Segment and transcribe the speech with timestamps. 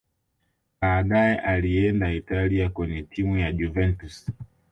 [0.81, 4.27] baadaye alienda italia kwenye timu ya juventus